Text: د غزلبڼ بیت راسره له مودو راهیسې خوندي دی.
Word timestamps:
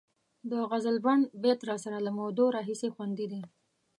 د 0.51 0.51
غزلبڼ 0.69 1.17
بیت 1.41 1.59
راسره 1.69 1.97
له 2.05 2.11
مودو 2.17 2.45
راهیسې 2.55 2.87
خوندي 2.95 3.25
دی. 3.31 3.41